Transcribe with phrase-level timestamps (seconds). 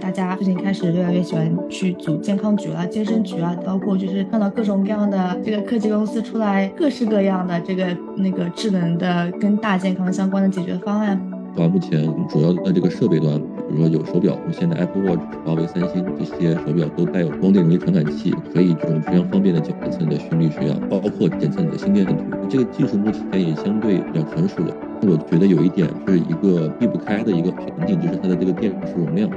[0.00, 11.20] 大家最近开始越来越喜欢去组健康局了、健身局啊，包括就是看到各种各样的这个科技公司出来各式各样的这个那个智能的跟大健康相关的解决方案。
[11.56, 22.14] 到目前主要的这个设备端，比如说有手表，现在 Apple Watch、华为、三星这些手表都带有光电容传感器，可以这种非常方便的检测你的心率、血压，包括检测你的心电图。
[22.48, 24.74] 这个技术目前也相对比较成熟了。
[25.02, 29.30] 我觉得有一点是一个避不开的一个瓶颈，就是它的这个电池容量。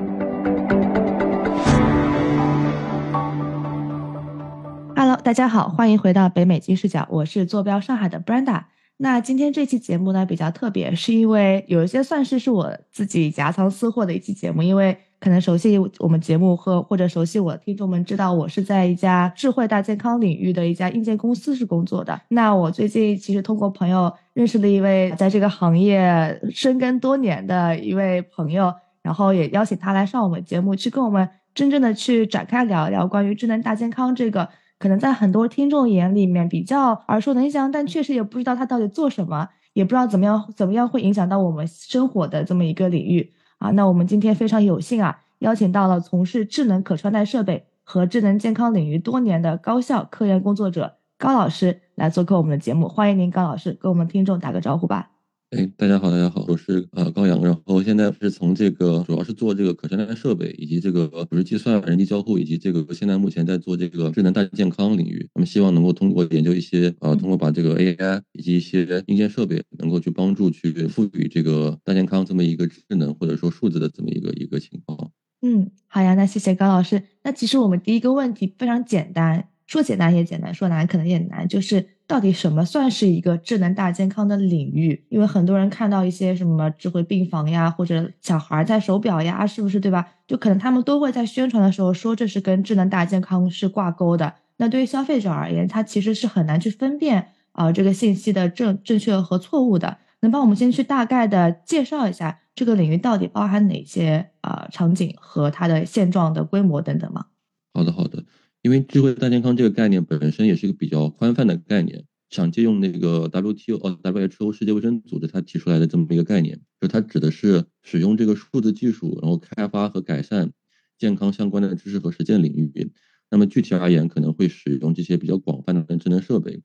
[4.94, 8.64] Hello，大家好，欢迎回到北美金视角，我是坐标上海的 Brenda。
[8.98, 22.20] 那今天这期节目呢比较特别，是因为有一些算是是我自己夹藏私货的一期节目，因为可能熟悉我们节目和或者熟悉我的听众们知道，我是在一家智慧大健康领域的一家硬件公司是工作的。
[22.28, 34.50] 那我最近其实通过朋友认识了一位在这个行业深耕多年的一位朋友，然后也邀请他来上我们节目，去跟我们真正的去展开聊聊关于智能大健康这个。
[34.78, 43.32] 可能在很多听众眼里面比较耳熟能详，但确实也不知道他到底做什么，也不知道怎么样怎么样会影响到我们生活的这么一个领域
[43.64, 43.72] 啊。
[43.72, 52.88] 那我们今天非常有幸啊，邀请到了从事智能可穿戴设备和智能健康领域多年的高校科研工作者高老师来做客我们的节目。
[52.88, 55.10] 欢迎您，高老师，跟我们听众打个招呼吧。
[55.56, 65.30] 哎，大家好，大家好，我是呃高阳，然后现在是从这个主要是做这个可穿戴设备，以及这个组织计算、人机交互，以及这个现在目前在做这个智能大健康领域。
[65.36, 75.12] 那么希望能够通过研究一些呃，通过把这个 AI 以及一些硬件设备，能够去帮助去赋予这个大健康这么一个智能或者说数字的这么一个一个情况。
[75.44, 77.04] 嗯，好呀，那谢谢高老师。
[77.22, 81.88] 那其实我们第一个问题非常简单，说简单也简单，说难可能也难，就是。
[82.06, 85.06] 到底什么算是一个智能大健康的领域？
[85.08, 90.06] 因为很多人看到一些什么智慧病房呀，或者小孩戴手表呀，是不是对吧？
[90.28, 94.36] 就可能他们都会在宣传的时候说这是跟智能大健康是挂钩的。
[94.58, 99.98] 那对于消费者而言，他其实是很难去分辨啊这个信息的正正确和错误的。
[100.20, 107.28] 能帮我们先去大概的介绍一下这个领域到底包含哪些啊场景和它的现状的规模等等吗？
[107.74, 108.24] 好的，好的。
[108.64, 120.54] 因为智慧大健康这个概念本身也是一个比较宽泛的概念，想借用那个 WTO 哦 WHO 世界卫生组织它提出来的这么一个概念，就它指的是使用这个数字技术，然后开发和改善
[120.98, 122.90] 健康相关的知识和实践领域。
[123.30, 126.62] 那么具体而言，可能会使用这些比较广泛的智能设备，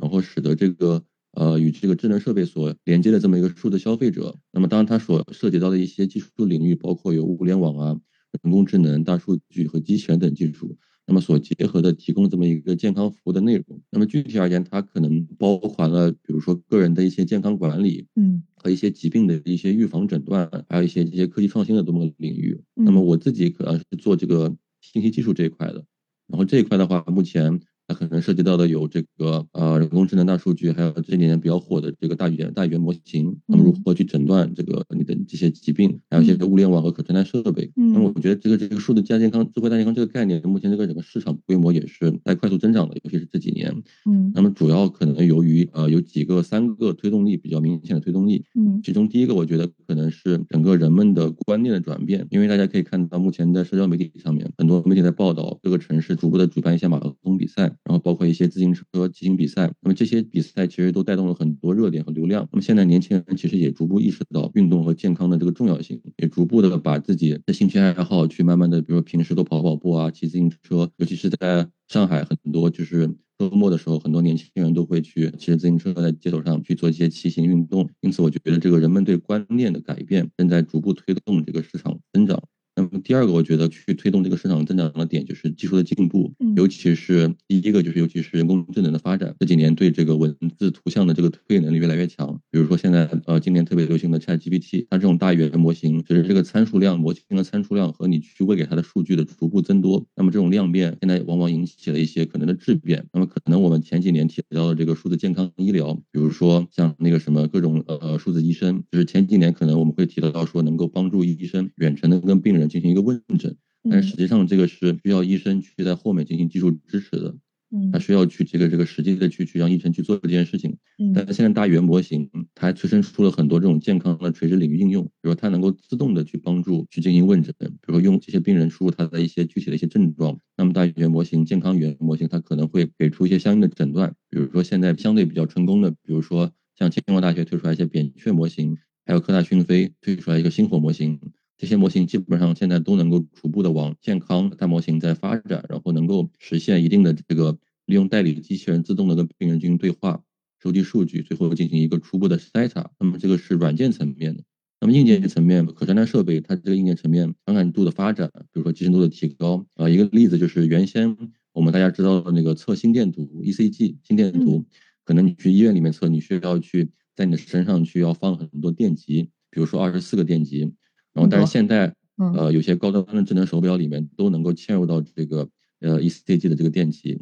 [0.00, 4.38] 然后使得这个呃与这个智能设备所连接的这么一个数字消费者。
[4.50, 8.00] 那么当然它所涉及到的一些技术领域，包括有物联网啊、
[8.40, 10.78] 人工智能、大数据和机器人等技术。
[11.06, 22.58] 那么所结合的提供这么一个健康服务的内容，那么具体而言，它可能包含了比如说个人的一些健康管理，嗯，和一些疾病的一些预防诊断，还有一些这些科技创新的这么个领域。
[22.74, 25.84] 那么我自己可能是做这个信息技术这一块的，
[26.26, 27.60] 然后这一块的话，目前。
[27.86, 37.70] 它可能涉及到的有这个呃人工智能大数据，还有这几年比较火的这个大语言大语言模型，那么如何去诊断这个你的这些疾病，还有一些物联网和可穿戴设备。
[37.74, 43.74] 那么我觉得这个这个数字加健康、智慧大健康这个概念，目前这个整个市场规模也是在快速增长的，尤其是这几年。
[44.06, 48.44] 嗯，那么主要可能由于呃有几个三个推动力比较明显的推动力。
[48.54, 58.44] 嗯，其中第一个我觉得可能是整个人们的观念的转变，因为大家可以看到目前在社交媒体上面，很多媒体在报道各个城市逐步的举办一些马拉松比赛，然后包括一些。
[58.54, 62.46] 自行车骑行比赛，那么这些比赛其实都带动了很多热点和流量。
[62.52, 73.08] 那么现在年轻人其实也逐步意识到运动和健康的这个重要性，也逐步的把自己的兴趣爱好去慢慢的，比如说平时都跑跑步啊，骑自行车，尤其是在上海，很多就是
[73.38, 77.90] 周末的时候，很多年轻人都会去骑着自行车在街头上去做一些骑行运动。
[78.02, 82.40] 因此，我觉得这个人们对观念的改变正在逐步推动这个市场增长。
[82.76, 92.40] 那么第二个，我觉得去推动这个市场增长的点就是技术的进步，尤其是第一个就是尤其是人工智能的发展，这几年对这个文字、图像的这个推理能力越来越强。
[92.50, 103.06] 比如说现在呃今年特别流行的 ChatGPT，它这种大语言模型，随着这个参数量模型的参数量和你去喂给它的数据的逐步增多，那么这种量变现在往往引起了一些可能的质变。
[103.12, 112.63] 那么可能我们前几年提到的这个数字健康医疗，比如说像那个什么各种呃数字医生，就是前几年可能我们会提到说能够帮助医生远程的跟病人。
[112.68, 113.56] 进行一个问诊，
[113.90, 117.36] 但是实际上这个是需要医生去在后面进行技术支持的，
[117.70, 141.20] 嗯，他需要去这个这个实际的去去让医生去做这件事情，嗯，但是现在大语言模型它还催生出了很多这种健康的垂直领域应用，比如说它能够自动的去帮助去进行问诊，比如说用这些病人输入他的一些具体的一些症状，那么大语言模型健康语言模型它可能会给出一些相应的诊断，比如说现在相对比较成功的，比如说像清华大学推出来一些扁鹊模型，还有科大讯飞推出来一个星火模型。
[141.64, 147.56] 这些模型基本上现在都能够逐步的往健康大模型在发展，然后能够实现一定的这个
[147.86, 150.22] 利用代理机器人自动的跟病人进行对话，
[150.62, 152.90] 收集数据，最后进行一个初步的筛查。
[153.00, 154.44] 那么这个是软件层面的。
[154.78, 161.16] 那么硬件层面，可穿戴设备它这个硬件层面传感度的发展，比如说集成度的提高啊，一个例子就是原先
[161.54, 164.66] 我们大家知道的那个测心电图 ECG 心电图，
[165.02, 170.70] 可能你去医院里面测，你需要去在你的身上去要放很多电极，比如说二十四个电极，
[171.14, 171.94] 然后但是现在
[172.34, 175.48] 呃有些高端的智能手表里面都能够嵌入到这个
[175.80, 177.18] 呃 ECG 的这个电极，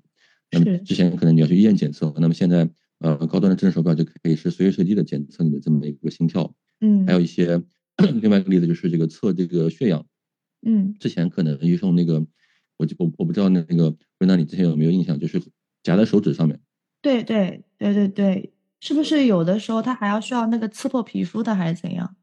[0.50, 2.68] 那么之前可能你要去医院检测，那么现在
[2.98, 6.52] 呃高端的智能手表就可以是随时随地的检测你的这么一个心跳。
[6.80, 7.62] 嗯，还有一些
[8.20, 10.04] 另外一个例子就是这个测这个血氧，
[10.66, 12.14] 嗯，之前可能用那个，
[12.76, 15.40] 我我我不知道那那个瑞娜你之前有没有印象，就是
[15.82, 16.58] 夹在手指上面。
[17.00, 22.16] 对对对对对，是不是有的时候它还要需要那个刺破皮肤的，还是怎样？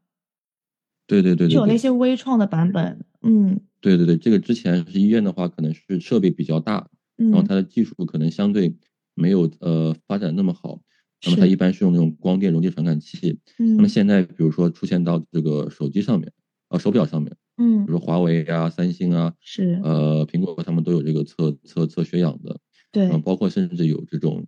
[1.10, 8.72] 对对对对，有那些微创的版本，嗯，对对对，这个之前是医院的话，可能是设备比较大，然后它的技术可能相对
[9.14, 10.80] 没有呃发展那么好。
[11.26, 16.32] 那么它一般是用那种光电容积传感器，嗯，那么现在比如说出现到这个手机上面，
[16.68, 22.58] 啊手表上面，嗯，比如说华为啊、三星啊，是，呃苹果他们都有这个测测测血氧的，
[22.90, 24.46] 对，嗯，包括甚至有这种，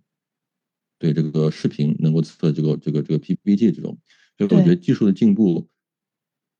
[0.97, 3.95] 对这个视频能够测这个这个这个 PPG 这种，
[4.39, 5.67] 所以我觉得技术的进步，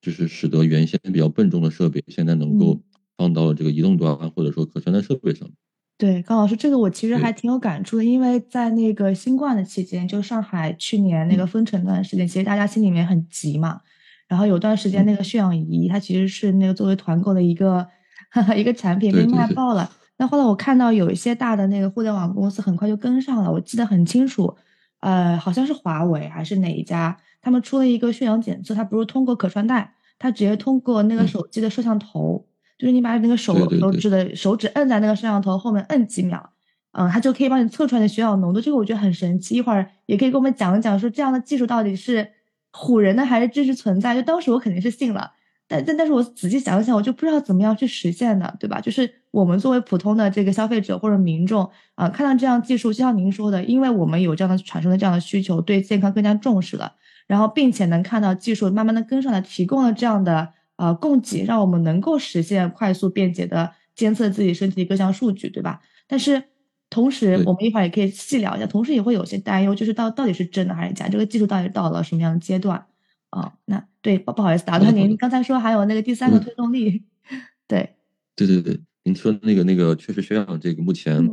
[0.03, 2.77] 就是使得原先比较笨重的设备现在能够
[3.17, 5.49] 放到这个移动端或者说可穿戴设备上。
[5.97, 13.79] 对，高老师，这个我其实还挺有感触的，因为在那个新冠的期间，就上海去年那个封城段时间，其实大家心里面很急嘛。
[14.27, 17.87] 然后有段时间那个血氧仪，它其实是那个作为团购的一个
[18.57, 19.89] 一个产品被卖爆了。
[20.17, 24.53] 那后来我看到有一些大的那个互联网公司很快就跟上了，我记得很清楚，
[24.99, 32.47] 呃，好像是华为还是哪一家，他们出了一个血氧检测，它不是通过可穿戴，它直接通过那个手机的摄像头。
[32.79, 36.49] 就是你把那个手手指的手指摁在那个摄像头后面摁几秒，
[36.93, 38.59] 嗯，它就可以帮你测出来的血氧浓度。
[38.59, 42.27] 这个我觉得很神奇，一会儿也可以跟我们讲一讲，说这样的技术到底是
[42.73, 44.15] 唬人的还是真实存在？
[44.15, 45.31] 就当时我肯定是信了，
[45.67, 48.81] 但但但是我仔细想想，我就不知道怎么样去实现的，对吧？
[48.81, 56.93] 就是我们作为普通的这个消费者或者民众啊，看到这样技术，就像您说的，因为我们有这样的产生的这样的需求，对健康更加重视了，
[57.27, 60.53] 然后并且能看到技术慢慢的跟上来，提供了这样的。
[60.75, 65.79] 呃，供给让我们能够实现快速便捷的监测自己身体各项数据，对吧？
[66.07, 66.43] 但是
[66.89, 71.07] 同时，我们一会儿也可以细聊一下，同时也会有些担忧，就是到到底是真的还是假？
[71.07, 72.83] 这个技术到底到了什么样的阶段？
[73.29, 77.03] 啊，那对，不不好意思打断您，刚才说还有那个第三个推动力，
[77.67, 77.95] 对，
[78.35, 81.23] 对对对，您说那个那个确实需要这个目前。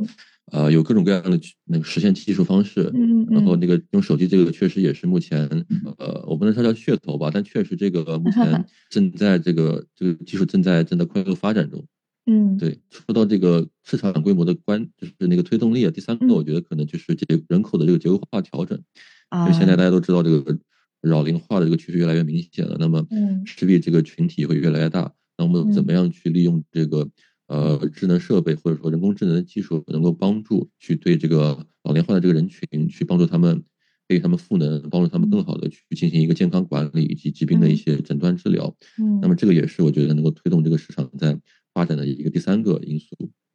[0.51, 5.47] 呃，有各种各样的那个实现技术方式，嗯然后那个用手机这个确实也是目前，
[5.97, 11.85] 呃，我不能说叫噱头吧，但确实这个目前 正在这个这个技术正在正在快速发展中，
[12.25, 12.77] 嗯，对。
[12.89, 18.77] 说到这个市场规模的关，就是那个推动力啊，第三个我觉得可能就是这人口的这个结构化调整，
[19.47, 20.59] 就现在大家都知道这个
[21.01, 23.07] 老龄化的这个趋势越来越明显了，那么
[23.45, 27.07] 势必这个群体会越来越大，那我们怎么样去利用这个？
[27.51, 33.61] 呃，智能设备或者说人工智能的技术能够帮助去对这个老龄化的这个人群去帮助他们，
[34.07, 38.73] 给他们赋能，帮助他们更好的去进行一个健康管理以及疾病的一些诊断治疗。
[38.97, 41.37] 嗯，那么这个也是我觉得能够推动这个市场在
[41.73, 43.07] 发展的一个第三个因素。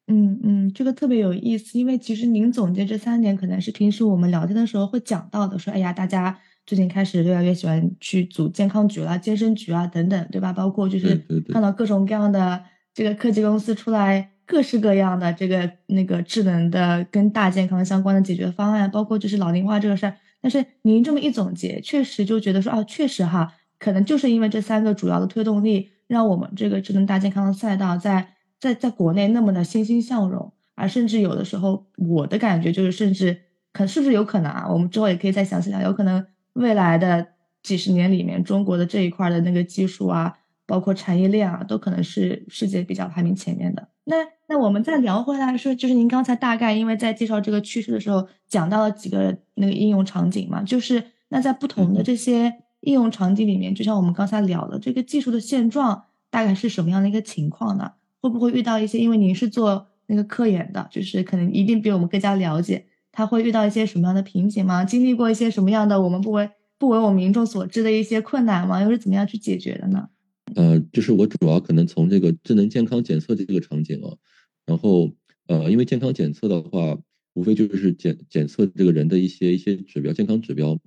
[0.08, 10.52] 嗯嗯，这个特别有意思，因为其实您总结这三点可能是平时我们聊天的时候会讲到的，说哎呀，大家最近开始越来越喜欢去组健康局啦、健身局啊等等，对吧？
[10.52, 11.16] 包括就是
[11.48, 12.62] 看到各种各样的。
[12.96, 20.16] 这个科技公司出来各式各样的这个那个智能的跟大健康相关的解决方案，包括就是老龄化这个事儿。
[20.40, 30.50] 但是您这么一总结，确实就觉得说啊，确实哈，可能就是因为这三个主要的推动力，让我们这个智能大健康的赛道在在在国内那么的欣欣向荣。
[30.74, 33.38] 而甚至有的时候，我的感觉就是，甚至
[33.74, 34.66] 可是不是有可能啊？
[34.72, 36.24] 我们之后也可以再详细聊，有可能
[36.54, 37.26] 未来的
[37.62, 40.32] 几十年里面，中国的这一块的那个技术啊。
[40.66, 43.88] 包括产业链啊，都可能是世界比较排名前面的。
[44.04, 44.16] 那
[44.48, 57.92] 那我们再聊回来说，就是您刚才大概因为在介绍这个趋势的时候，讲到了几个那个应用场景嘛，就是那在不同的这些应用场景里面，就像我们刚才聊的这个技术的现状，大概是什么样的一个情况呢？
[58.20, 58.98] 会不会遇到一些？
[58.98, 64.84] 因为您是做那个科研的，就是可能一定比我们更加了解，他会遇到一些什么样的瓶颈吗？
[64.84, 68.80] 经历过一些什么样的我们不为不为我们民众所知的一些困难吗？
[68.82, 70.08] 又是怎么样去解决的呢？
[70.56, 74.16] 呃，就是我主要可能从这个智能健康检测这个场景啊，
[74.64, 75.14] 然后
[75.48, 76.98] 呃，因为健康检测的话，
[77.34, 80.80] 无非就是检检测这个人的一些一些指标，健康指标，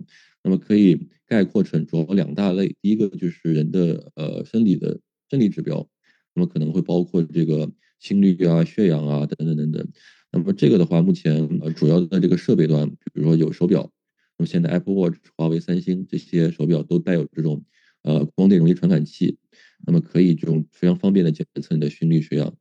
[0.44, 2.76] 那么可以概括成主要两大类。
[2.82, 5.00] 第一个就是人的呃生理的
[5.30, 5.88] 生理指标，
[6.34, 9.88] 那么可能会包括这个心率啊、血氧啊等等等等。
[10.32, 13.92] 那么这个的话，目前呃主要的这个设备端，比如说有手表，
[14.40, 17.64] 那么现在 Apple Watch、华为、三星这些手表都带有这种
[18.04, 19.38] 呃光电容积传感器，
[19.86, 22.56] 那么可以这种非常方便的检测你的心率、血氧，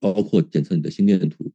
[0.00, 1.52] 包括检测你的心电图。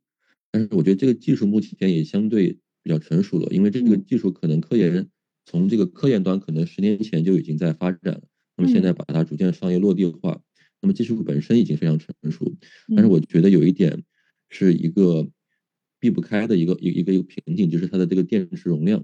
[0.52, 5.10] 但是我觉得这个技术目前也相对比较成熟了，因为这个技术可能科研
[5.46, 8.24] 从这个科研端可能十年前就已经在发展了，
[8.56, 10.42] 那么现在把它逐渐商业落地化，
[10.82, 12.56] 那么技术本身已经非常成熟。
[12.96, 14.04] 但是我觉得有一点。
[14.50, 15.30] 是一个
[16.00, 19.04] 避不开的一个一一个一个瓶颈，就是它的这个电池容量。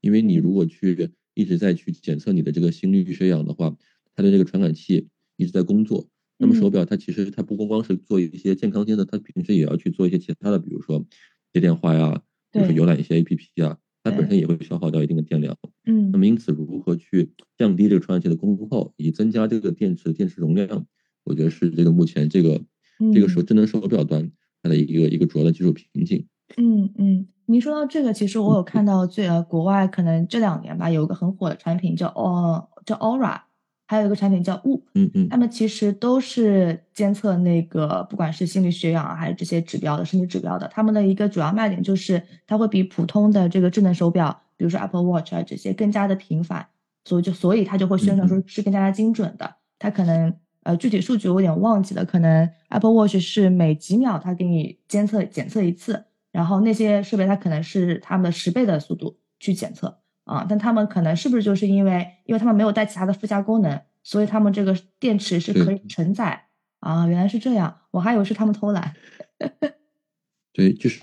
[0.00, 3.76] 因为你如果去一直在去检测你的这个心率、血氧的话，
[4.14, 6.08] 它的这个传感器一直在工作。
[6.38, 11.04] 那么手表它其实它不光光是做一些健康监测，它平时也要去做一些其他的，比如说
[11.52, 12.22] 接电话呀，
[12.52, 15.56] 就是浏览一些 A P P 啊，它本身也会消耗掉一定的电量。
[15.86, 16.10] 嗯。
[16.10, 20.86] 那么因此，如何去降低这个传感器的功耗，以及增加这个电池电池容量，
[21.24, 22.64] 我觉得是这个目前这个
[23.14, 24.30] 这个手智能手表端。
[24.64, 26.24] 它的一个一个主要的技术瓶颈。
[26.56, 33.40] 嗯嗯，您说到这个，其实我有看到最呃国外可能这两年吧，有一个很火的产品叫哦叫 Aura，
[33.86, 40.68] 还有一个产品叫 Whoop，嗯嗯，它们其实都是监测那个不管是心率、血氧啊，还是这些指标的身体指标的。
[40.72, 46.66] 它们的一个主要卖点就是它会比普通的这个智能手表，比如说 Apple Watch 啊这些更加的频繁，
[47.04, 49.56] 所以就所以它就会宣传说是更加的精准的。
[49.78, 50.34] 它可能。
[50.64, 66.46] 呃，具体数据我有点忘记了，可能 Apple Watch 是每几秒它给你监测检测一次，然后那些设备它可能是他们的十倍的速度去检测啊，但他们可能是不是就是因为，因为他们没有带其他的附加功能，所以他们这个电池是可以承载
[66.80, 68.94] 啊，原来是这样，我还以为是他们偷懒。
[70.52, 71.00] 对，就是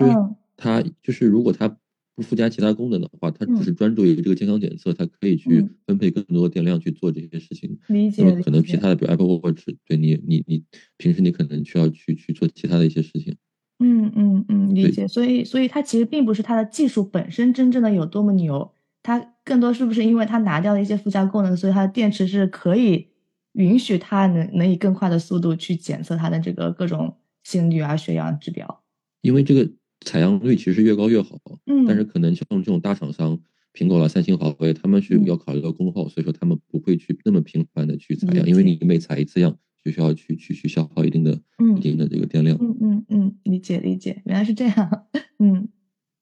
[0.57, 1.77] 它就是如果它不。
[2.21, 7.79] 附加其他功能的话，它只是专注于这个健康检测，它可以去分配更多的电量去做这些事情。
[7.87, 8.21] 理解。
[8.25, 10.61] 那么可能其他的，比如 Apple Watch，对你，你，你
[10.97, 13.37] 平时你可能需要去去做其他的一些事情。
[13.79, 15.07] 嗯嗯嗯，理解。
[15.07, 18.71] 所以，所以它其实并不是它的技术本身真正的有多么牛，
[19.01, 23.07] 它更多是不是因为它拿掉了一些附加功能，所以它的电池是可以
[23.53, 28.83] 允许它能能以更快的速度去检测它的这个各种心率啊、血氧指标。
[29.21, 29.69] 因为这个。
[30.05, 33.37] 采样率其实越高越好，嗯，但是可能像这种大厂商，
[33.73, 41.39] 苹果了、三星、华为，他们是要考虑到功耗，所以说他们不会去那么频繁的去采样，因为你每采一次样就需要去去去消耗一定的、
[41.77, 42.57] 一定的这个电量。
[42.59, 45.07] 嗯嗯嗯，理解理解，原来是这样。
[45.39, 45.69] 嗯，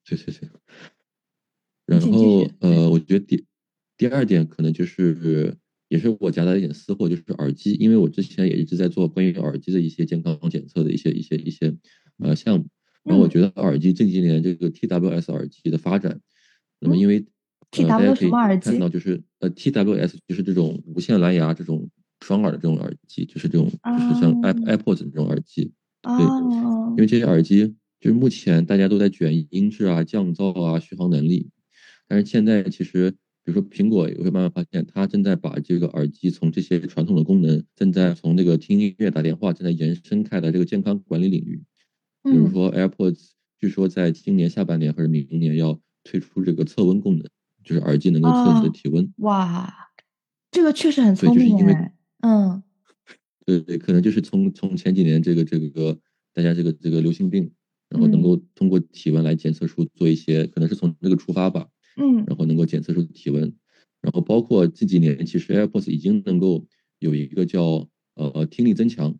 [0.05, 0.49] 对对对。
[1.85, 3.45] 然后呃，我觉得第
[3.97, 11.73] 第二点可能就是也是我夹带一点私货，就是耳机，因为我之前也一直在做关于耳机的一些健康检测的一些一些一些
[12.17, 12.67] 呃项目。
[13.03, 16.19] 然后我觉得耳机近几年这个 TWS 耳机的发展，
[16.81, 17.25] 那么因为
[17.71, 21.89] TWS 耳机看到就是呃 TWS 就是这种无线蓝牙这种
[22.21, 25.71] 双耳的这种耳机，就是这种就是像 AirPods 这种耳机，
[26.03, 26.25] 对，
[26.91, 31.49] 因为这些耳机就是目前大家都在卷音质啊、降噪啊、续航能力，
[32.07, 33.11] 但是现在其实
[33.43, 41.63] 比如说苹果也会慢慢发现，它正在把这个耳机从这些传统的功能，正在从这个听音乐、打电话，正在延伸开来这个健康管理领域。
[42.23, 47.25] 比如说 AirPods，据说在今年下半年或者明年要推出这个测温功能，
[47.63, 49.13] 就是耳机能够测你的体温。
[49.17, 49.73] 哇，
[50.51, 51.57] 这个确实很聪明。
[52.21, 52.63] 嗯，
[53.45, 55.97] 对对，可能就是从从前几年这个这个
[56.33, 57.51] 大家这个这个流行病，
[57.89, 61.67] 然后能够通过体温来检测出做一些，可能是从这个出发吧。
[61.97, 63.53] 嗯，然后能够检测出体温，
[64.01, 66.65] 然后包括这几年其实 AirPods 已经能够
[66.99, 69.17] 有一个叫呃呃听力增强。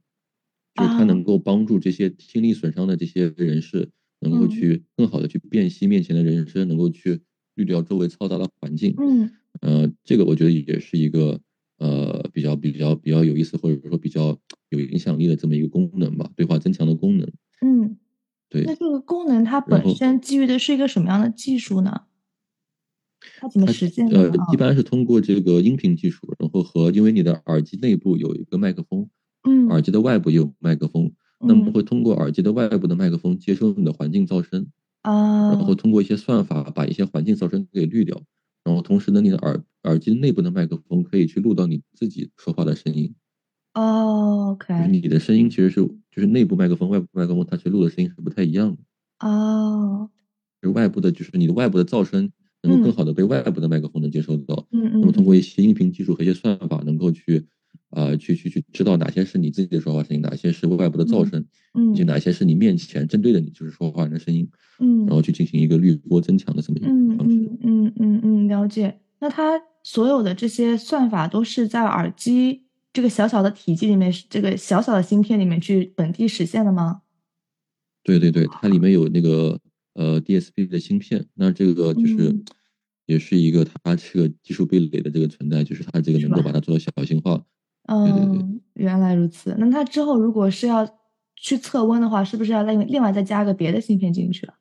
[0.75, 3.89] 就是它能够帮助这些听力损伤的这些人士，
[4.19, 7.19] 能够去更好的去辨析面前的人声，能够去
[7.55, 8.93] 滤掉周围嘈杂的环境。
[8.99, 9.27] 嗯，
[9.61, 11.41] 呃，这个我觉得也是一个
[11.77, 14.37] 呃比较比较比较有意思，或者说比较
[14.69, 17.27] 有影响力的这么一个功能吧，对话增强的功能。
[17.61, 17.97] 嗯，
[18.49, 18.63] 对。
[18.63, 22.01] 那这个功能它本身基于的是一个什么样的技术呢？
[23.39, 24.29] 它怎么实现的？
[24.29, 29.09] 呃，一般是通过这个音频技术，然后和因为你的耳机内部有一个麦克风。
[29.43, 34.67] 嗯，耳机的外部也有麦克风，那么会通过耳机的外部的麦克风接收你的环境噪声，
[35.03, 38.21] 啊，然后通过一些算法把一些环境噪声给滤掉，
[38.67, 43.15] 然后同时呢，你的耳耳机内部的麦克风可以去录到你自己说话的声音。
[43.75, 45.81] 哦，OK，你的声音其实是
[46.11, 48.77] 就是内部麦克风、外部麦克风，它去录的声音是不太一样的。
[49.25, 50.09] 哦，
[50.61, 52.29] 就外部的，就是你的外部的噪声
[52.61, 54.67] 能够更好的被外部的麦克风能接收到。
[54.71, 57.47] 嗯嗯，那么通过一些音频技术和一些算法，能够去。
[57.89, 67.35] 啊，去去去，知道哪些是你自己的说话声音，哪些是外部的噪声，嗯，以及哪些是你面前针对的你就是说话人的声音，嗯，然后去进行一个滤波增强的这么一个方式。
[67.35, 68.99] 嗯嗯嗯嗯，了解。
[69.19, 77.01] 那它所有的这些算法都是在耳机这个小小的体积里面，这个小小的芯片里面去本地实现的吗？
[78.03, 79.59] 对对对，它里面有那个
[79.93, 82.35] 呃 DSP 的芯片，那这个就是
[83.05, 87.43] 也是一个它这个技术壁垒的这个存在，就是它这个能够把它做到小型化。
[87.87, 89.55] 嗯，原来如此。
[89.57, 90.87] 那它之后如果是要
[91.35, 94.53] 去测温的话，是不是要另另外再加个别的芯片进去啊？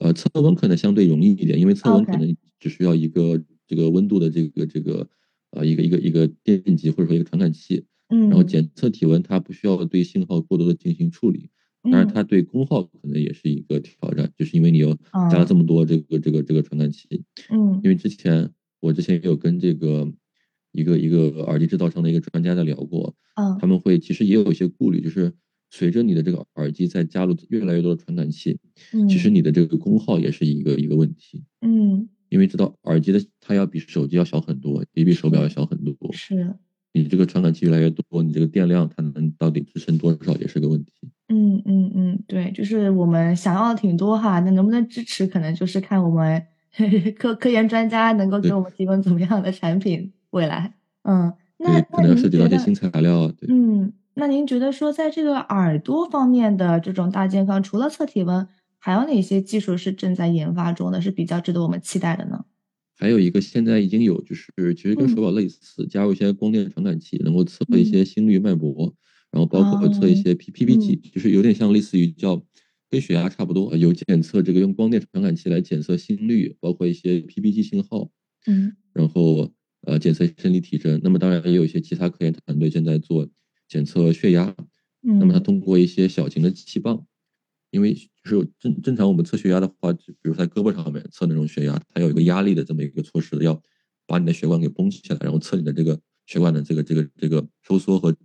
[0.00, 5.08] 呃，测温可能相对容易一点，因为测温可能只需要一个这个温度的这个这个
[5.50, 11.50] 呃一个一个一个电极或者说一个传感器，嗯，然后检测体温，它不需要对信号过多的进行处理，
[11.82, 14.96] 当然它对功耗可能也是一个挑战，就是因为你要
[15.30, 20.10] 加了这么多这个这个这个传感器，嗯，因为之前我之前也有跟这个
[20.72, 25.32] 一个一个耳机制造商的一个专家在聊过，嗯，他们会其实也有一些顾虑，就是。
[25.70, 28.58] 随着你的这个耳机在加入越来越多的传感器，
[28.94, 36.54] 嗯，其实你的这个功耗也是一个一个问题，嗯，因为知道耳机的它要比手机要小很多，也比手表要小很多，是，
[36.94, 40.90] 你这个传感器越来越多，你这个电量它能到底支撑多少也是个问题。
[41.28, 46.42] 嗯嗯嗯，对，就是我们想要的挺多哈，那能不能支持，可能就是看我们
[47.18, 50.74] 科科研专家能够给我们提供怎么样的产品未来。
[51.02, 53.92] 嗯，那可能要涉及到一些新材料，对，嗯。
[54.14, 62.44] 那您觉得说，在这个耳朵方面的这种大健康，除了测体温，还有哪些技术是正在研发中的，是比较值得我们期待的呢？
[62.96, 68.92] 还有一个，现在已经有，就是其实跟手表类似，加入一些光电传感器，能够测一些心率、脉搏，
[69.30, 72.42] 然后包括测一些 P P P G，就是有点像类似于叫
[72.90, 78.10] 跟血压差不多，有检测这个用光电传感器来检测心率，包括一些 P P G 信号，
[78.48, 81.00] 嗯，然后呃检测生理体征。
[81.02, 83.28] 那么当然也有一些其他科研团队正在做。
[83.70, 84.56] 检测血压，
[85.02, 87.06] 那么它通过一些小型的气棒，
[87.70, 93.62] 因为就是正正常我们测血压的话，就比如在胳膊上面测那种血压，它有一个压力的这么一个措施，要
[94.06, 98.16] 把你的血管给绷起来，然后测你的这个血管的这个这个这个收缩和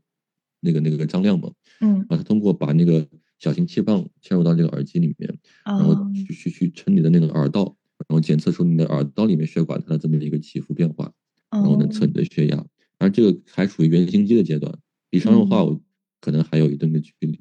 [0.61, 1.51] 那个那个张量嘛。
[1.81, 3.05] 嗯，啊，它通过把那个
[3.37, 7.75] 小型气棒嵌入到这个耳机里面，然后去去去撑你的那个耳道，
[8.07, 11.11] 然后检测出你的耳道里面血管它的这么一个起伏变化，
[11.53, 12.65] 然后能测你的血压。
[12.97, 14.73] 而这个还处于原型机的阶段。
[15.11, 15.79] 离商用化，我
[16.19, 17.39] 可能还有一定的距离。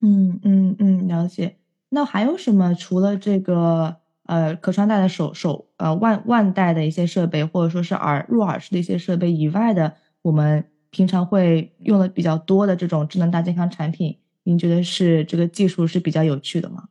[0.00, 1.58] 嗯嗯嗯，了解。
[1.90, 2.74] 那还有什么？
[2.74, 16.88] 除了这个呃可穿戴的手手呃腕腕带的一些设备，或者说是耳入耳式的一些设备以外的，我们平常会用的比较多的这种智能大健康产品，您觉得是这个技术是比较有趣的吗？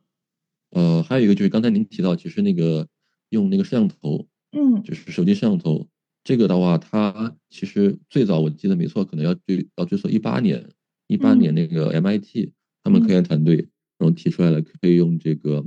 [0.70, 2.88] 呃，还有一个就是刚才您提到，其实那个
[3.28, 5.86] 用那个摄像头，嗯，就是手机摄像头。
[6.24, 10.68] 这个的话，它其实最早我记得没错，可能要追要追溯一八年，
[11.06, 13.56] 一八年那个 MIT 他们科研团队
[13.98, 15.64] 然后提出来了，可以用这个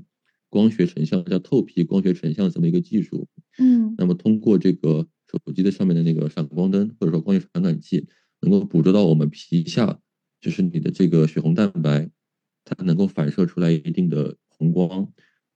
[0.50, 8.08] 光学成像叫透皮光学成像这么一个技术，嗯，那么通过这个手机的上面的那个闪光灯或者说光学传感器，
[8.41, 10.00] 能够捕捉到我们皮下
[10.39, 12.10] 就是你的这个血红蛋白，
[12.63, 15.12] 它能够反射出来一定的红光。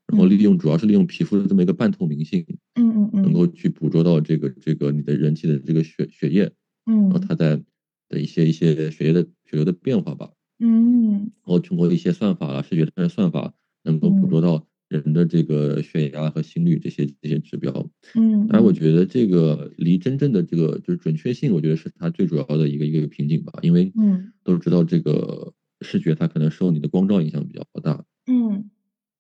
[0.10, 2.46] 然后利用主要是利用皮肤的这么一个半透明性，
[2.76, 6.52] 嗯嗯嗯，能够去捕捉到这个这个你的人体的这个血血液，
[6.86, 7.62] 嗯，然后它在
[8.10, 17.72] 的一些一些血液的血流的变化吧，嗯，然后通过一些算法啊视觉的算法，能够捕捉到人的这个血压和心率这些这些指标，
[18.16, 24.32] 嗯，当然我觉得这个离真正的这个就是准确性，我觉得是它最主要的一个一个瓶颈吧，因为嗯。
[24.44, 28.72] 都知道这个视觉它可能受你的光照影响比较大，嗯。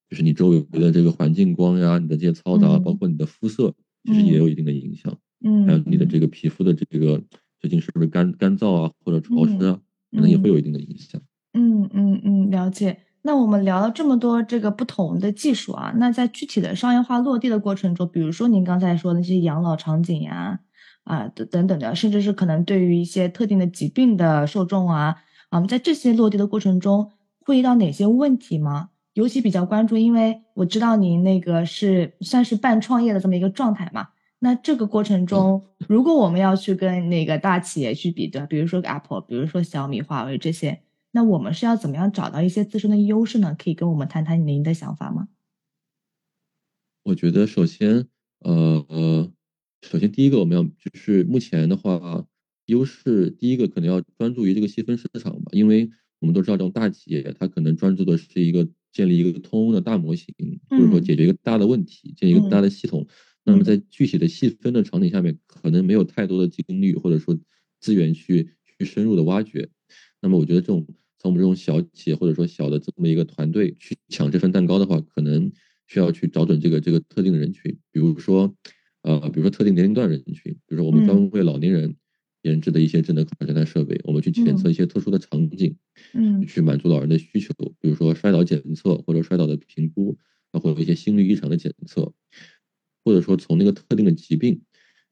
[0.09, 3.73] 就是你周围的这个环境光呀，你的这些嘈杂，包括你的肤色，
[4.05, 5.15] 其实也有一定的影响。
[5.45, 7.21] 嗯，还有你的这个皮肤的这个
[7.59, 9.79] 最近是不是干干燥啊，或者潮湿啊，
[10.11, 11.21] 可能也会有一定的影响。
[11.53, 12.97] 嗯嗯嗯，了解。
[13.21, 20.61] 那我们聊了这么多这个不同的技术啊，那在具体的商业化落地的过程中，比如说您刚才说那些养老场景呀，
[21.03, 25.17] 啊等等等的，甚至是可能对于一些特定的疾病的受众啊，
[25.49, 28.89] 啊，在这些落地的过程中会遇到哪些问题吗？
[29.19, 34.07] 尤其比较关注，因为我知道您那个是算是半创业的这么一个状态嘛。
[34.39, 43.53] 那这个过程中，如果我们要去跟那个大企业去比对，比如说 Apple，比如说小米、华为这些，那我们是要怎么样找到一些自身的优势呢？
[43.61, 45.27] 可以跟我们谈谈您的想法吗？
[47.03, 48.07] 我觉得首先，
[48.39, 49.29] 呃呃，
[49.81, 52.25] 首先第一个我们要就是目前的话，
[52.67, 58.65] 优势第一个可能要专注于这个细分市场吧，因为我们都知道这种大企业它可能专注的是一个。
[58.91, 60.33] 建立一个通用的大模型，
[60.69, 63.07] 或者说解决一个大的问题，建立一个大的系统。
[63.45, 67.37] 那么在具体的细分的场景下面，可能没有太多的精力或者说
[67.79, 69.67] 资源去去深入的挖掘。
[70.21, 70.85] 那么我觉得这种
[71.17, 75.51] 从我们这种小企业或者说小的这么一个团队去抢这份蛋糕的话，可能
[75.87, 78.53] 需要去找准这个这个特定的人群，比如说
[79.01, 81.95] 呃，比如说特定年龄段人群，比如说我们专门为老年人
[82.43, 85.75] 研制的一些智能可穿戴设备，我们去检测一些特殊的场景，
[86.13, 90.17] 嗯，去满足老人的需求，比如说摔倒检测或者摔倒的评估，
[90.49, 92.13] 包括一些心率异常的检测，
[93.03, 94.61] 或者说从那个特定的疾病，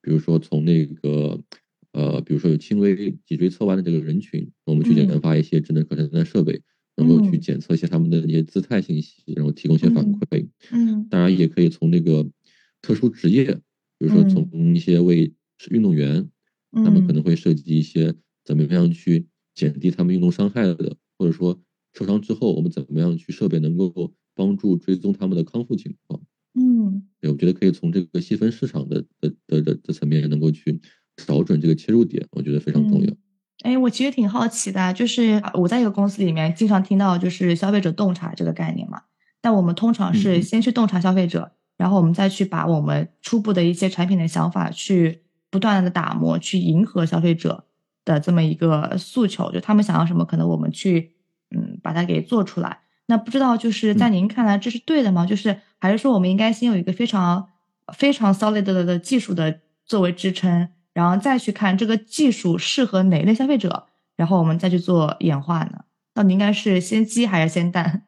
[0.02, 1.44] 比如说从那个
[1.92, 6.62] 呃，比如说有轻微脊椎侧弯的这个人群，我们去研发一些智能可穿戴设备，
[6.96, 10.48] 能够去检测一些他们的一些姿态信息，然后提供一些反馈。
[10.72, 12.26] 嗯，当然也可以从那个
[12.82, 13.44] 特殊职业，
[13.98, 15.34] 比如说从一些为
[15.72, 16.30] 运动员。
[16.84, 18.14] 他们可能会涉及一些
[18.44, 21.60] 怎么样去减低他们运动伤害的，或者说
[21.94, 26.22] 受伤之后我们怎么样去设备能够帮助追踪他们的康复情况。
[26.54, 30.80] 嗯，对，我觉得可以从这个细分市场的的的的的层面能够去
[31.26, 33.14] 找准这个切入点，我觉得非常重要。
[33.64, 39.02] 哎，我其实挺好奇的，就是我在一个公司里面经常听到就是消费者洞察这个概念嘛，
[39.42, 45.24] 但我们通常是先去洞察消费者，然后我们再去把我们初步的一些产品的想法去。
[45.58, 47.66] 不断的打磨，去迎合消费者
[48.06, 51.14] 的这么一个诉求，就他们想要什么，可能我们去
[51.50, 52.82] 嗯把它给做出来。
[53.08, 55.26] 那不知道就是在您看来这是对的吗？
[55.26, 57.50] 就是还是说我们应该先有一个非常
[57.92, 65.80] 非常 solid 的的技术的作为支撑，然后再去看这个技术适合哪一类消费者，然后我们再去做演化呢？
[66.14, 68.04] 到底应该是先鸡还是先蛋？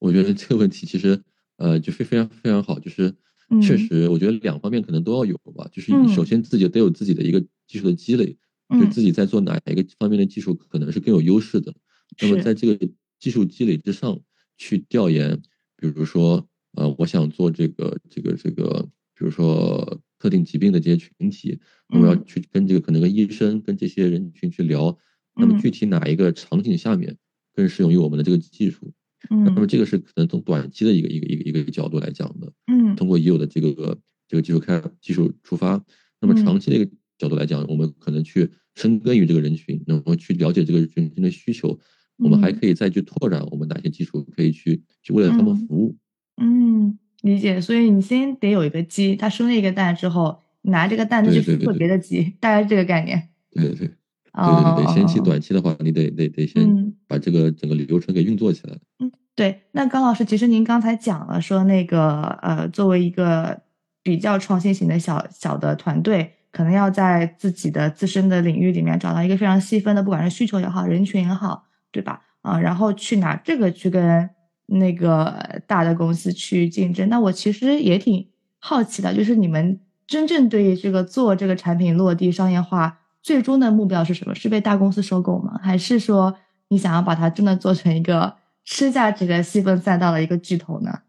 [0.00, 1.22] 我觉得这个问题其实
[1.56, 3.14] 呃就非非常非常好，就是。
[3.60, 5.68] 确实，我觉得两方面可能都要有吧。
[5.70, 8.36] 就是首先自己得有自己的一个技术的积累，
[8.70, 11.72] 就自己在做哪一个方面的技术可能是更有优势的。
[12.20, 12.88] 那么在这个
[13.20, 14.18] 技术积累之上
[14.56, 15.40] 去调研，
[15.76, 24.96] 比如说呃，我想做这个这个这个，比如说特定疾病的这些群体，我要去跟这个可能跟医生跟这些人群去聊，
[25.36, 27.16] 那么具体哪一个场景下面
[27.54, 28.92] 更适用于我们的这个技术？
[29.30, 35.82] 嗯，那么这个是可能从短期的一个一个一个一个角度来讲的，嗯，通过已有的这个这个技术开技术出发，
[36.20, 41.78] 那么长期的一个角度来讲，我们可能去深耕于这个人群，然后去了解这个人群的需求，
[42.18, 45.96] 我们还可以再去拓展我们哪些技术可以去去为了他们服务。
[46.36, 47.60] 嗯，理解。
[47.60, 53.28] 所以你先得有一个鸡，它生了一个蛋之后，拿这个蛋就去孵别的鸡，大概是这个概念。
[53.52, 53.90] 对对
[54.34, 58.76] 对，对对对，先期短期的话，你得得得先把这个整个流程给运作起来。
[58.98, 59.10] 嗯。
[59.36, 63.62] 对，那高老师，其实您刚才讲了，说那个呃，作为一个
[64.00, 72.20] 比较创新型的小小的团队，可能要在自己的自身的领域里面找到一个非常细分的，不管是需求也好，人群也好，对吧？
[72.42, 74.30] 啊，然后去拿这个去跟
[74.66, 77.08] 那个大的公司去竞争。
[77.08, 78.28] 那我其实也挺
[78.60, 84.32] 好奇的，就是你们真正对于这个做这个产品落地商业化，最终的目标是什么？
[84.36, 85.58] 是被大公司收购吗？
[85.60, 86.36] 还是说
[86.68, 88.36] 你想要把它真的做成一个？
[88.66, 91.00] 吃下这个细分赛道的一个巨头呢？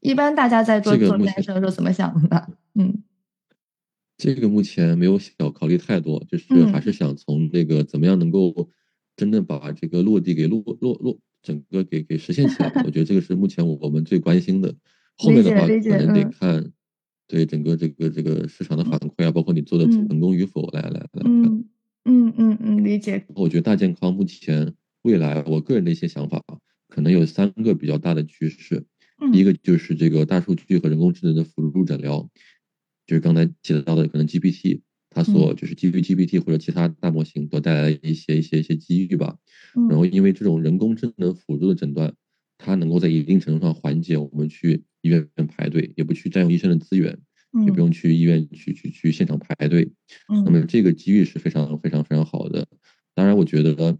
[0.00, 2.44] 一般大家在做做这件事的时候怎么想的呢？
[2.74, 3.04] 嗯，
[4.18, 8.68] 这个目前没有想考虑太多，就是还是想从这个怎么样能够
[9.14, 12.72] 真正把这个落地给落落落整个给给实现起来。
[12.84, 14.74] 我觉得这个是目前我们最关心的。
[15.18, 16.72] 后面的话可能得看
[17.26, 21.64] 对整个这个这个市场的反馈啊，包括你做的成功与否来来来嗯
[22.04, 23.24] 嗯嗯嗯，理解。
[23.34, 24.74] 我觉得大健康目前。
[25.02, 26.58] 未来，我个人的一些想法啊
[26.88, 28.84] 可能有三个比较大的趋势。
[29.32, 32.28] 第一个就是这个大数据和人工智能的辅助诊疗，
[33.06, 39.36] 就是刚才提到的可能 GPT，它所就是基于 GPT 或者其他大模型所带来的一些一些一些机遇吧。
[39.88, 42.12] 然后，因为这种人工智能辅助的诊断，
[42.58, 47.18] 它能够在一定程度上缓解我们去医院排队，也不去占用医生的资源，
[47.66, 49.90] 也不用去医院去去去现场排队。
[50.28, 52.66] 那么这个机遇是非常非常非常好的。
[53.14, 53.98] 当然，我觉得。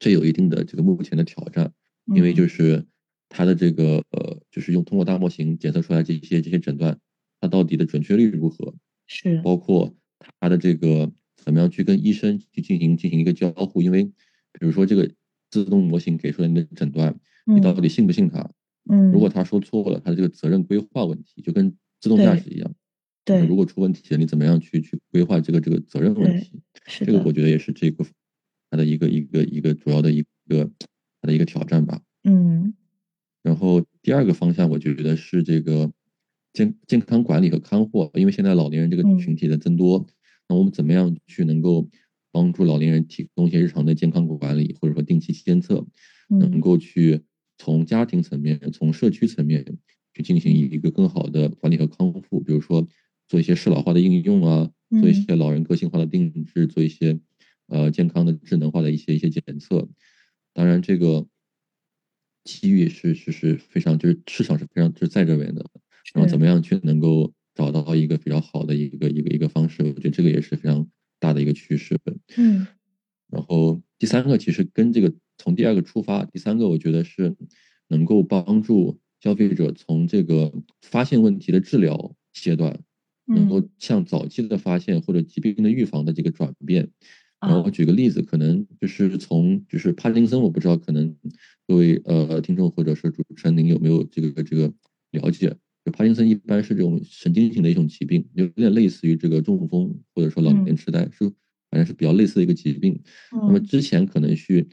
[0.00, 1.72] 这有一定的这个目前的挑战，
[2.14, 2.86] 因为就是
[3.28, 6.96] 它的这个呃，就是用通过大模型检测出来这些这些诊断，
[7.40, 8.76] 它到底的准确率如何？
[9.08, 9.92] 是包括
[10.38, 13.82] 它的这个怎么样去跟医生去进行进行一个交互？
[13.82, 15.10] 因为比如说这个
[15.50, 17.18] 自动模型给出来的诊断，
[17.54, 18.50] 你到底信不信他？
[18.90, 22.74] 嗯，如果他说错了，他的这个责任规划问题就跟自动驾驶一样，
[23.24, 26.60] 对，如果出问题了，你怎么样去去规划这个这个责任问题？
[26.86, 27.04] 是？
[27.04, 28.04] 这个我觉得也是这个。
[28.70, 30.70] 它的一个一个一个主要的一个
[31.22, 32.74] 它的一个挑战吧，嗯，
[33.42, 35.90] 然后第二个方向我就觉得是这个
[36.52, 40.06] 健健康管理和看护，因为现在老年人这个群体的增多，
[40.50, 41.88] 那我们怎么样去能够
[42.30, 45.86] 帮助老年人提供一些日常的健康管理，或者说定期监测，
[46.28, 47.22] 能够去
[47.58, 49.62] 从家庭层面、从社区层面
[50.14, 52.88] 去进行一个更好的管理和康复，比如说
[53.26, 57.20] 做一些适老化的应用啊，做一些老人个性化的定制，做一些。
[57.70, 59.86] 呃，健康的智能化的一些一些检测，
[60.54, 61.26] 当然这个
[62.42, 65.62] 机遇是是是非常，就是市场是非常就是在这边的，
[66.14, 70.88] 然后怎么样去能够找到一个比较好的一个一个一个方式，我觉得这个也是非常
[71.20, 71.94] 大的一个趋势。
[72.38, 72.66] 嗯，
[73.28, 77.34] 然后第三个其实跟这个从第二个出发，第三个我觉得是
[77.88, 82.78] 能够帮助消费者从这个发现问题的治疗阶段，
[83.26, 86.90] 能够向早期的发现或者疾病的预防的这个转变。
[87.40, 91.16] 然后我举个例子，可能就是从就是帕金森，我不知道可能
[91.68, 94.72] 各位呃听众或者是主持人您有没有这个这个
[95.12, 95.56] 了解？
[95.84, 101.30] 就帕金森一般是这种神经性的一种疾病，有点类似于这个中风或者说老年痴呆，是
[101.70, 103.00] 反正是比较类似的一个疾病。
[103.30, 104.68] 那么之前可能去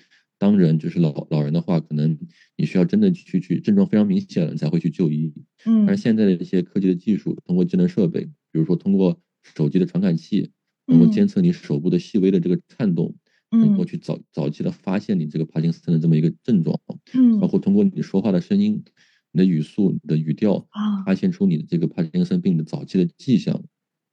[0.46, 2.16] 当然就是老老人的话，可能
[2.56, 5.34] 你需要真的去去症状非常明显了，你才会去就医。
[5.66, 10.52] 嗯，但是现在的一些科技的技术，通过智能设备，比如说通过手机的传感器。
[10.88, 13.16] 能够监测你手部的细微的这个颤动，
[13.50, 16.80] 嗯能够去早早期的发现你这个帕金森的这么一个症状，
[17.16, 18.84] 嗯，包括通过你说话的声音、
[19.32, 23.64] 你的语速、你的语调啊，发现出你的这个帕金森病的早期的迹象。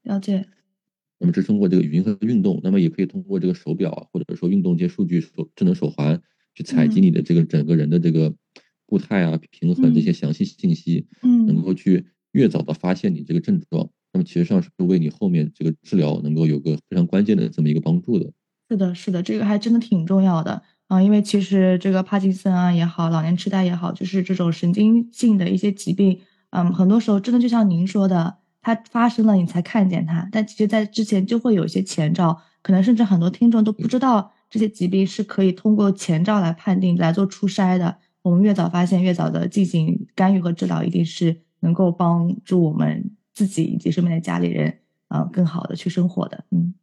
[0.02, 0.46] 了解。
[1.22, 6.20] 那么是通过这个语音和运动，那么也可以通过这个手表或者说运动这些数据手智能手环
[6.52, 8.34] 去采集你的这个整个人的这个
[8.86, 13.88] 步态啊、平衡这些详细信息，嗯，能够去越早的发现你这个症状。
[14.12, 18.32] 那么其实上是为你后面这个治疗能够有个非常关键的这么一个帮助的。
[18.68, 26.18] 是的，是的，这个还真的挺重要的啊，因为其实这个帕金森啊也好，老年痴呆也好，就是这种神经性的一些疾病，
[26.50, 37.98] 嗯，很多时候真的就像您说的，它发生了你才看见它，但其实在之前就会有一些前兆，可能甚至很多听众都不知道这些疾病是可以通过前兆来判定、来做初筛的。
[38.22, 43.10] 我们越早发现，越早的进行干预和治疗，一定是能够帮助我们。
[43.34, 46.74] 自己以及身边的家里人，啊，更好的去生活的，嗯，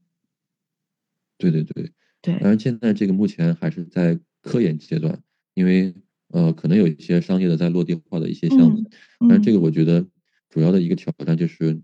[1.37, 1.91] 对对对
[2.23, 2.39] 对。
[2.39, 5.21] 当然，现在这个目前还是在科研阶段，
[5.53, 5.93] 因为
[6.29, 8.83] 呃，可能有一些商业的在落地化的一些项目，
[9.29, 10.03] 但是这个我觉得
[10.49, 11.79] 主要的一个挑战就是，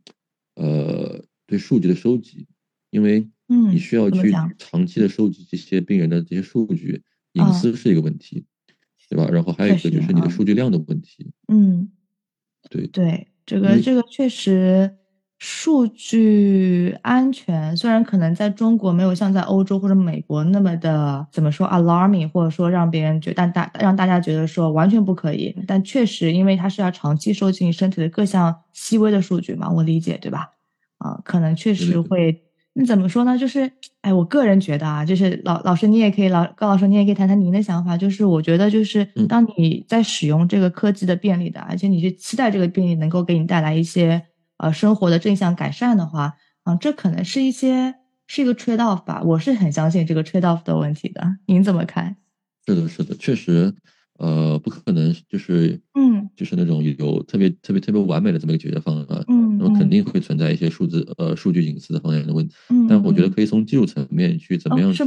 [0.56, 2.48] 呃，对数据的收集，
[2.90, 8.46] 因为你需要去长期的收集这些病人的这些数据，隐私是一个问题，
[9.10, 9.30] 对吧？
[9.32, 11.90] 然后还有一个就是你的数据量的问题，嗯，
[12.70, 13.28] 对对。
[13.46, 14.98] 这个这个确实，
[15.38, 30.52] 数据安全虽然可能在中国没有像在欧洲或者美国那么的怎么说 alarming，或者说让别人觉但大让大家觉得说完全不可以，但确实因为它是要长期收集你身体的各项细微的数据嘛，我理解对吧？
[31.00, 32.42] 啊，可能确实会。
[32.78, 33.38] 那怎么说呢？
[33.38, 33.72] 就是，
[34.02, 37.96] 哎，我个人觉得啊，就是老老师，你也可以老高老师，你也可以谈谈您的想法。
[37.96, 44.22] 就是我觉得，就是当你在使用这个科技的便利的，而且你去期待这个便利能够给你带来一些
[44.58, 47.96] 呃生活的正向改善的话，啊，这可能是一些
[48.28, 49.22] 是一个 trade off 吧。
[49.24, 51.38] 我是很相信这个 trade off 的问题的。
[51.48, 52.16] 您怎么看？
[52.68, 53.74] 是的，是的，确实。
[54.18, 65.04] 呃，不可能就是，嗯，就是那种有特别特别特别完美的这么一个解决方案，嗯，那么肯定会存在一些数字呃数据隐私的方面的问题，嗯，但我觉得可以从技术层面去怎么样去，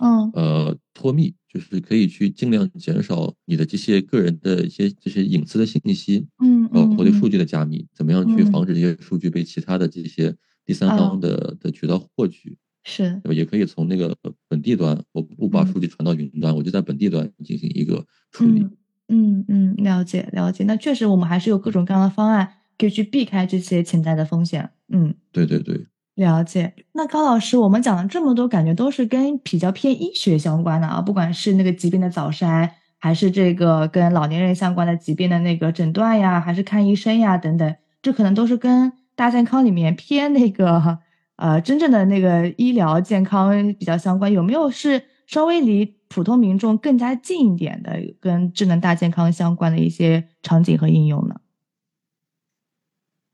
[0.00, 12.56] 嗯，呃，脱密，就是可以去尽量减少你的这些个人的一些这些隐私的信息，嗯，包括对数据的加密，怎么样去防止这些数据被其他的这些第三方的的渠道获取。
[12.84, 14.12] 是，也可以从那个
[14.48, 18.66] 本地端，我不把数据传到云端，我就在本地端进行一个处理。
[19.08, 20.64] 嗯嗯，了解了解。
[20.64, 24.70] 那确实，我们还是有各种各样的方案可以去避开这些潜在的风险。
[24.88, 26.74] 嗯，对对对，了解。
[26.92, 32.68] 那高老师，我们讲了这么多，感觉都是跟比较偏医学相关的啊，不管是那个疾病的早筛，
[32.98, 40.98] 还是这个跟老年人相关的疾病的那个诊断呀，还是看医生呀等等，这可能都是跟大健康里面偏那个。
[41.42, 51.34] 呃，真正的那个医疗健康比较相关，有没有是稍微离普通民众更加近一点的，跟智能大健康相关的一些场景和应用呢？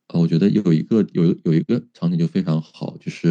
[0.09, 3.29] 呃，我觉得有一个有有一个场景就非常好，就是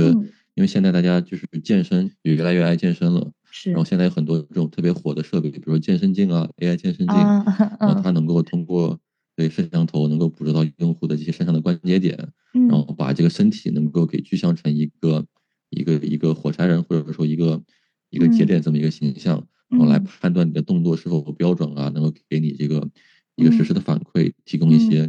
[0.54, 3.72] 因为现在大家就是健身也越来越爱健身了，是。
[3.72, 7.16] 然后现在有很多这种特别火的设备，比如说健身镜啊，AI 健身镜，
[7.82, 9.00] 然后它能够通过。
[9.38, 12.18] 对摄像头能够捕捉到用户的这些身上的关节点，
[12.54, 15.24] 然后把这个身体能够给具象成一个
[15.70, 17.62] 一个一个火柴人，或者说一个
[18.10, 22.90] 一个节点这么一个形象，然后来判断你的动作是否标准啊，能够给你这个
[23.36, 25.08] 一个实时的反馈，提供一些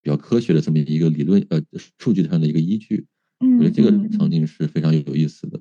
[0.00, 1.60] 比较科学的这么一个理论呃
[1.98, 3.04] 数据上的一个依据。
[3.40, 5.60] 我觉得这个场景是非常有意思的。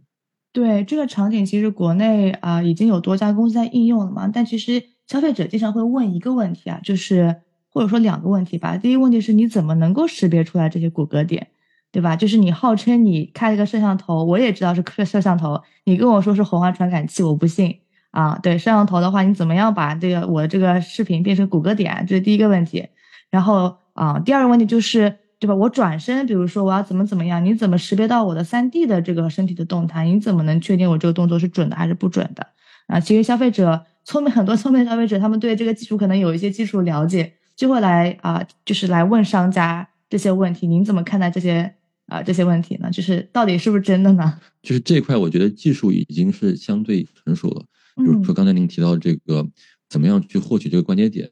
[0.51, 7.37] 对这个场景，其实国内啊已经有多家公司在应用了嘛，但其实消费者经常会问一个问题啊，就是。
[7.73, 8.77] 或者说两个问题吧。
[8.77, 11.47] 第一个问题是你怎么能够识别出来这些骨骼点，
[11.91, 12.15] 对吧？
[12.15, 17.79] 就是你号称你开了个摄像头，我也知道是摄摄像头，你跟我说是红外传感器，我不信
[18.11, 18.39] 啊。
[18.43, 22.05] 对摄像头的话，你怎么样把这个我这个视频变成骨骼点？
[22.07, 22.87] 这是第一个问题。
[23.29, 25.55] 然后啊，第二个问题就是，对吧？
[25.55, 30.05] 我转身，比如说我要怎么怎么样，你怎么识别到我的三 D 的这个身体的动态？
[30.05, 32.45] 你怎么能确定我这个动作是准的还是不准的？
[32.87, 40.67] 啊，其实消费者聪明很多，聪明消费者他们对这个技术可能有一些技术了解，就会来啊，就是来问商家这些问题。
[40.67, 41.75] 您怎么看待这些
[42.07, 42.89] 啊这些问题呢？
[42.91, 44.39] 就是到底是不是真的呢？
[44.61, 47.65] 就是这块，我觉得技术已经是相对成熟了。
[47.95, 49.47] 比如说刚才您提到这个，
[49.89, 51.29] 怎么样去获取这个关节点？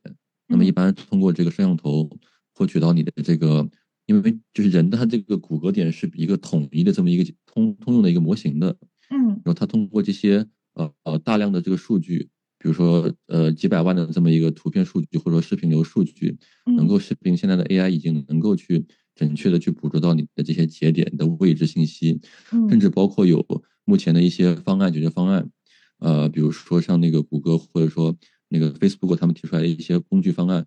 [0.47, 2.09] 那么一般通过这个摄像头
[2.53, 3.67] 获取到你的这个，
[4.05, 8.75] 因为就是人的他这个骨骼点是一个统一的这么一个通通用的一个模型的，
[9.09, 12.29] 嗯，然后他通过这些呃呃大量的这个数据，
[12.61, 16.37] 比如说呃几百万的这么一个图片数据或者说视频流数据，
[16.77, 22.21] 能够视频现在的 AI 已经能够去准确的去捕捉到你的这些节点的位置信息，
[22.69, 23.43] 甚至包括有
[23.83, 25.49] 目前的一些方案解决方案。
[25.97, 28.15] 呃，比如说像那个谷歌或者说
[28.49, 30.65] 那个 Facebook 他们提出来的一些工具方案，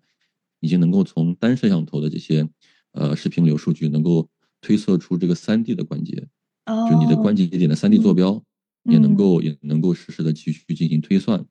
[0.59, 2.47] 已经能够从单摄像头的这些
[2.91, 4.27] 呃视频流数据，能够
[4.59, 6.27] 推测出这个三 D 的关节，
[6.89, 8.43] 就你的关节点的三 D 坐标，
[8.85, 11.43] 也能够也能够实时的去去进行推算。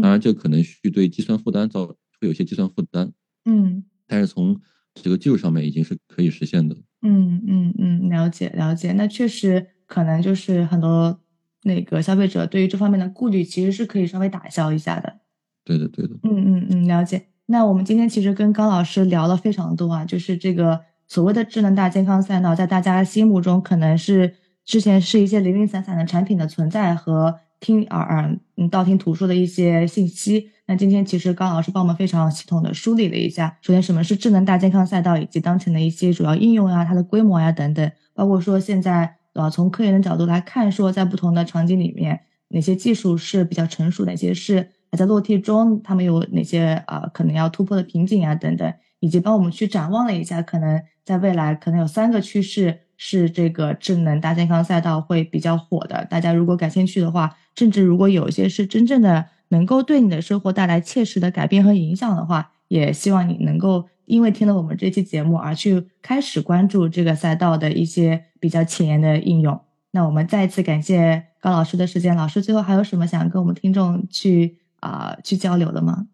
[0.00, 1.96] 当然，这可能去对计算负担造会
[2.28, 3.12] 有些计算负担。
[3.44, 4.60] 嗯，但是从
[4.94, 6.76] 这个技术上面已经是可以实现的。
[7.02, 8.92] 嗯嗯嗯，了解了解。
[8.92, 11.18] 那确实可能就是很多。
[11.64, 15.20] 那个消费者对于这方面的顾虑，其实是可以稍微打消一下的。
[15.64, 16.14] 对的，对的。
[16.24, 17.28] 嗯嗯嗯，了解。
[17.46, 30.50] 那我们今天其实跟高老师聊了非常多啊，就是这个所谓的智能大健康赛道，在大家心目中可能是之前是一些零零散散的产品的存在和听耳耳嗯道听途说的一些信息。
[30.66, 39.16] 那今天其实高老师帮我们非常系统的梳理了一下，首先什么是智能大健康赛道，以及当前的一些主要应用啊，它的规模呀等等，包括说现在。
[39.34, 39.48] 对吧？
[39.48, 48.70] 从科研的角度来看，说在不同的场景里面，哪些技术是比较成熟，哪些是还在落地中，他们有哪些啊可能要突破的瓶颈啊等等，
[49.00, 56.04] 以及帮我们去展望了一下，可能在未来可能有三个趋势是这个智能大健康赛道会比较火的。
[56.04, 63.88] 大家如果感兴趣的话，甚至如果有一些是真正的能够对你的生活带来切实的改变和影响的话，也希望你能够。
[64.04, 69.58] 因为听了我们这期节目而去开始关注这个赛道的一些比较前沿的应用，
[69.92, 72.14] 那我们再一次感谢高老师的时间。
[72.14, 76.08] 老师最后还有什么想跟我们听众去啊去交流的吗？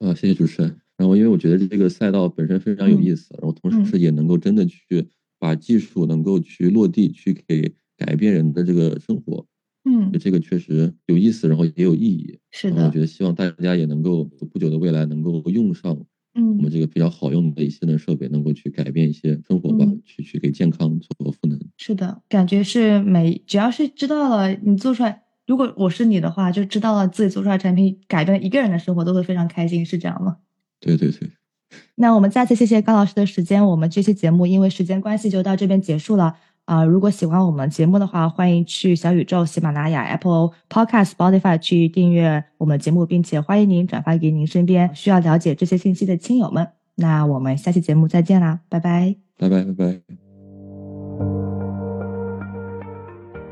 [0.00, 0.76] 啊，谢谢主持人。
[0.98, 5.08] 然后因为我觉得这个赛道本身非常有意思，然后同时也能够真的去
[5.40, 9.44] 把技术能够去落地，去给改变人的这个生活。
[9.84, 12.38] 嗯，这个确实有意思，然后也有意义。
[12.52, 15.98] 是的，我觉得希望大家也能够不久的未来能够用上。
[16.34, 21.58] 嗯，我们这个比较好用的一些的设备，能够去改变一些生活吧，去去给健康做赋能。
[21.78, 30.36] 是的，感觉是每只要是知道了你做出来，如果我是你的话，就知道了自己做出来产品改变一个人的生活，都会非常开心，是这样吗？
[30.78, 31.39] 对对对。
[31.96, 36.36] 那我们再次谢谢高老师的时间，我们这期节目因为时间关系就到这边结束了。
[36.66, 46.68] 啊，如果喜欢我们节目的话，欢迎去小宇宙、喜马拉雅、Apple Podcast、Spotify 去订阅我们的节目，并且欢迎您转发给您身边需要了解这些信息的亲友们。
[46.94, 50.00] 那我们下期节目再见啦，拜拜，拜拜，拜拜。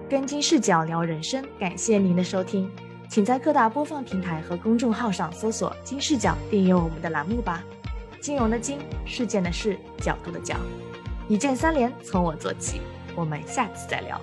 [0.09, 2.70] 跟金视角聊人生，感谢您的收听，
[3.09, 7.64] 请在各大播放平台和公众号上搜索“金视角”，订阅我们的栏目吧。
[8.20, 10.57] 金融的金，事件的事，角度的角，
[11.28, 12.81] 一键三连，从我做起。
[13.14, 14.20] 我们下次再聊。